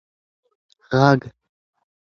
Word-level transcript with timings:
ږغ 1.11 1.21